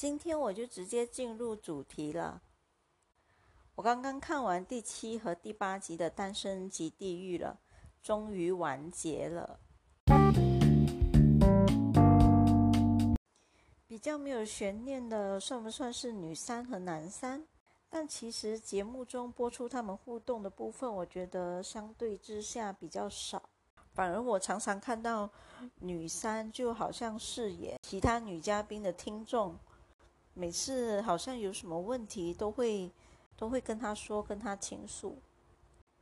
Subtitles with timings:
[0.00, 2.40] 今天我就直接进入主题了。
[3.74, 7.58] 我刚刚看完第七和第八集的《单身级地狱》了，
[8.00, 9.58] 终于完结了。
[13.88, 17.44] 比较没有悬念的，算不算是女三和男三？
[17.90, 23.42] 但其实节目中播出他们互动的部分，我觉得相对之下比较少。
[23.94, 25.28] 反而我常常看到
[25.80, 29.58] 女三就好像饰演其他女嘉宾的听众，
[30.38, 32.88] 每次好像有什么问题都会
[33.36, 35.18] 都会跟他说，跟他倾诉，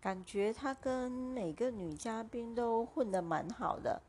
[0.00, 4.00] 感觉他跟每个女嘉宾都混得蛮好的。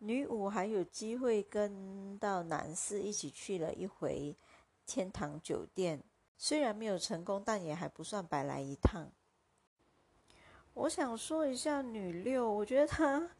[0.00, 4.36] 女五还有机会跟到男四一起去了一回
[4.84, 6.02] 天堂酒店，
[6.36, 9.08] 虽然没有成功，但也还不算白来一趟。
[10.74, 13.30] 我想说一下女六，我觉得她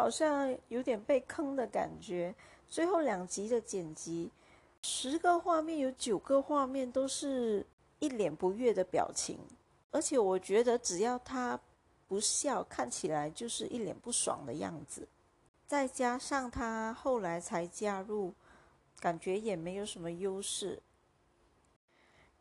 [0.00, 2.34] 好像有点被坑的感觉。
[2.70, 4.30] 最后两集的剪辑，
[4.80, 7.66] 十个画面有九个画面都是
[7.98, 9.38] 一脸不悦的表情，
[9.90, 11.60] 而且我觉得只要他
[12.08, 15.06] 不笑，看起来就是一脸不爽的样子。
[15.66, 18.32] 再加上他后来才加入，
[19.00, 20.80] 感觉也没有什么优势。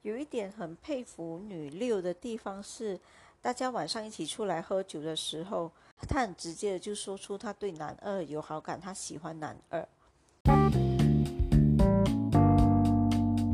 [0.03, 2.97] 有一点很佩服女六的地方是。
[3.41, 5.71] 大家晚上一起出来喝酒的时候，
[6.07, 9.87] 他很直接的就说出他对男二有好感，他喜欢男二。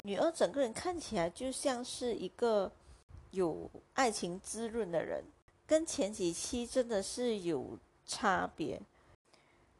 [0.04, 2.72] 女二整个人看起来就像是一个
[3.32, 5.24] 有爱情滋润的人，
[5.66, 8.82] 跟前几期真的是有差别。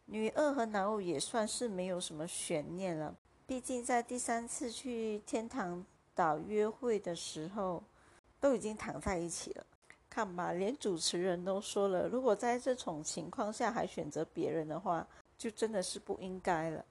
[0.08, 3.16] 女二和男五也算是没有什么悬念了，
[3.48, 7.84] 毕竟在第三次去天堂岛约会的时候，
[8.40, 9.66] 都已经躺在一起了。
[10.16, 15.06] 看吧，连主持人都说了，如果在这种情况下还选择别人的话，
[15.38, 16.86] 就真的是不应该了。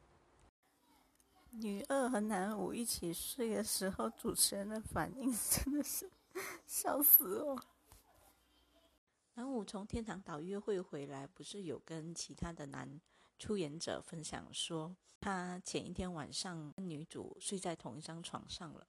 [1.52, 6.11] 女二和男五一起睡的时候，主持人的反应真的是
[6.67, 7.58] 笑死我。
[9.36, 13.01] 男五从天堂岛约会回来，不是有跟其他的男
[13.39, 18.86] 出演者分享说，他前一天晚上跟女主睡在同一张床上了。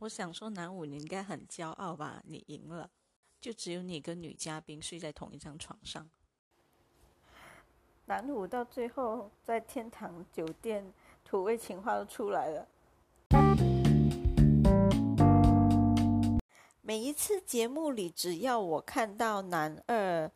[0.00, 2.90] 我想说，男五你应该很骄傲吧，你赢了。
[3.40, 6.08] 就只有你跟女嘉宾睡在同一张床上。
[8.06, 10.92] 男五到最后在天堂酒店
[11.24, 12.68] 土味情话都出来了。
[16.82, 20.30] 每一次节目里，只要我看到男二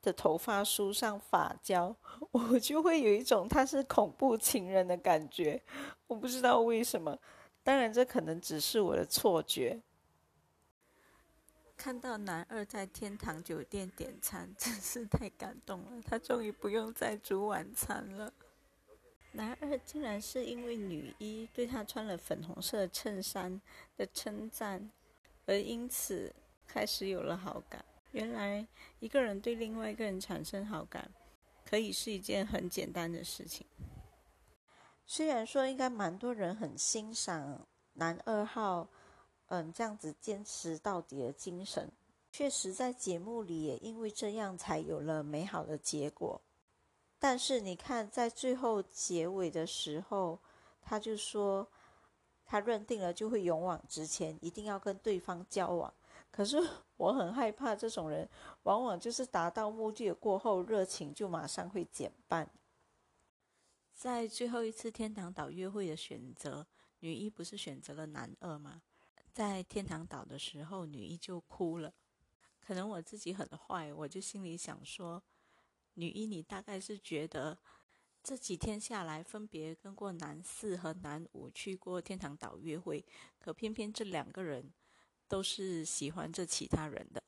[0.00, 1.94] 的头发梳上发胶，
[2.32, 5.62] 我就会有一种他是恐怖情人的感觉。
[6.06, 7.18] 我不知道为什么，
[7.62, 9.82] 当然这可能只是我的错觉。
[11.82, 16.00] 看到男二在天堂酒店点餐， 真是太感动了。
[16.06, 18.32] 他终于不用再煮晚餐了。
[19.32, 23.60] 男二竟然是因为女一对他穿了粉红色衬衫
[23.96, 24.92] 的称赞，
[25.44, 26.32] 而因此
[26.68, 27.84] 开始有了好感。
[28.12, 28.64] 原来
[29.00, 31.10] 一个人对另外一个人产生好感，
[31.68, 33.66] 可以是一件很简单的事情。
[35.04, 38.88] 虽然说应该蛮多人很欣赏男二号。
[39.52, 41.92] 嗯，这样子坚持到底的精神，
[42.30, 46.40] 确实在节目里也因为这样才有了美好的结果。
[47.18, 50.38] 但是你看，在最后结尾的时候，
[50.80, 51.68] 他就说
[52.46, 55.92] 他认定了就会勇往直前，一定要跟对方交往。
[56.30, 56.56] 可是
[56.96, 58.26] 我很害怕这种人，
[58.62, 62.48] 往往就是达到目的过后，热情就马上会减半。
[63.92, 66.66] 在最后一次天堂岛约会的选择，
[67.00, 68.80] 女一不是选择了男二吗？
[69.32, 71.92] 在天堂岛的时候，女一就哭了。
[72.60, 75.22] 可能我自己很坏，我就心里想说：
[75.94, 77.58] 女一，你大概是觉得
[78.22, 83.04] 这几天下来，分别跟过男四和男五去过天堂岛约会，
[83.40, 84.72] 可偏偏这两个人
[85.26, 87.22] 都是喜欢这其他人的，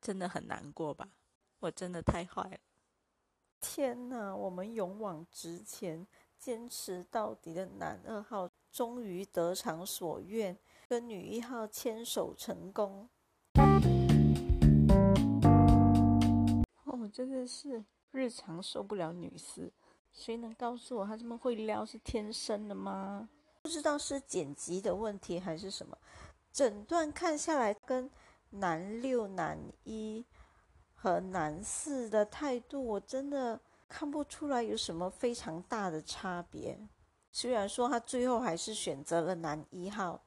[0.00, 1.10] 真的很难过吧？
[1.58, 2.58] 我真的太坏了！
[3.60, 6.06] 天哪，我们勇往直前、
[6.38, 10.56] 坚持到底的男二号，终于得偿所愿。
[10.88, 13.10] 跟女一号牵手成功，
[16.84, 19.70] 哦真的是日常受不了女四。
[20.10, 23.28] 谁能告诉我，她这么会撩是天生的吗？
[23.60, 25.98] 不知道是剪辑的问题还是什么，
[26.50, 28.10] 整段看下来，跟
[28.48, 30.24] 男六、男一
[30.94, 36.80] 和男四的态度，我真的看不出来有什么非常大的差别。
[37.30, 40.22] 虽然说他最后还是选择了男一号。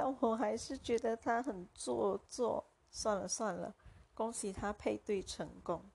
[0.00, 2.64] 但我还是觉得他很做作。
[2.88, 3.74] 算了算了，
[4.14, 5.90] 恭喜他配对成功。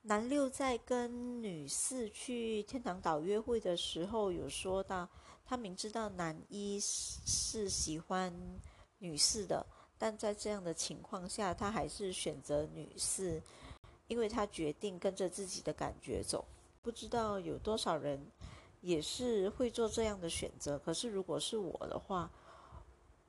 [0.00, 5.06] 男六在跟女四去天堂岛约会的时候，有说到
[5.44, 8.32] 他明知道男一是喜欢
[9.00, 9.66] 女四的，
[9.98, 13.42] 但在这样的情况下，他还是选择女四，
[14.06, 16.46] 因为他决定跟着自己的感觉走。
[16.80, 18.26] 不知道有多少人
[18.80, 20.78] 也是会做这样的选择。
[20.78, 22.30] 可是如果是我的话，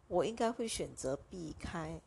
[0.08, 2.00] 我应该会选择避开。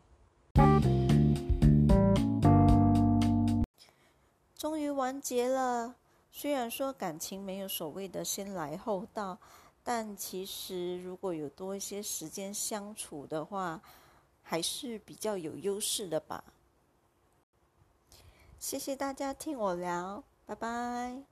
[4.54, 5.96] 终于完结了。
[6.30, 9.38] 虽然说感情没有所谓的先来后到，
[9.84, 13.82] 但其实如果有多一些时间相处的话，
[14.42, 16.44] 还是比较有优势的吧。
[18.58, 21.31] 谢谢大家听我聊，拜拜。